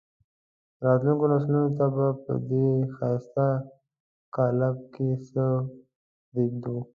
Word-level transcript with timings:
راتلونکو 0.85 1.25
نسلونو 1.31 1.69
ته 1.77 1.85
به 1.95 2.07
په 2.23 2.33
دې 2.49 2.67
ښایسته 2.95 3.47
قالب 4.35 4.77
کې 4.93 5.09
څه 5.27 5.45
پرېږدو. 6.29 6.77